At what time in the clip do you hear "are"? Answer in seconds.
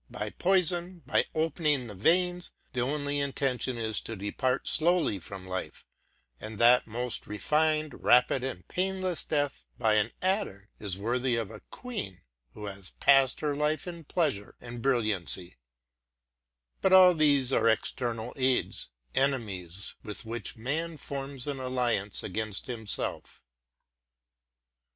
17.53-17.69